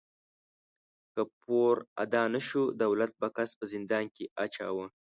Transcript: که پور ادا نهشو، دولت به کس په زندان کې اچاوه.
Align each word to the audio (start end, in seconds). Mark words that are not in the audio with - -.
که 1.13 1.21
پور 1.41 1.75
ادا 2.03 2.23
نهشو، 2.33 2.63
دولت 2.81 3.11
به 3.21 3.27
کس 3.35 3.49
په 3.57 3.65
زندان 3.73 4.05
کې 4.15 4.25
اچاوه. 4.43 4.85